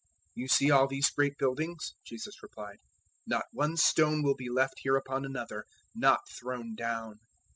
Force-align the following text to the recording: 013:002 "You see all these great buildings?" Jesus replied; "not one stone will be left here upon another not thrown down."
013:002 0.29 0.31
"You 0.33 0.47
see 0.47 0.71
all 0.71 0.87
these 0.87 1.09
great 1.11 1.37
buildings?" 1.37 1.93
Jesus 2.03 2.41
replied; 2.41 2.79
"not 3.27 3.45
one 3.51 3.77
stone 3.77 4.23
will 4.23 4.33
be 4.33 4.49
left 4.49 4.79
here 4.79 4.95
upon 4.95 5.25
another 5.25 5.63
not 5.93 6.21
thrown 6.27 6.73
down." 6.73 7.19